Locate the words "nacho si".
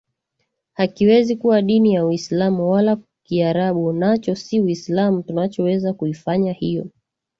3.93-4.61